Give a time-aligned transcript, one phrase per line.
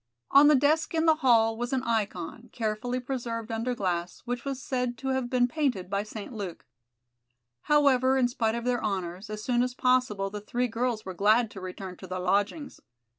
[0.31, 4.59] On the desk in the hall was an ikon, carefully preserved under glass, which was
[4.59, 6.33] said to have been painted by St.
[6.33, 6.65] Luke.
[7.69, 11.51] However, in spite of their honors, as soon as possible the three girls were glad
[11.51, 12.79] to return to their lodgings.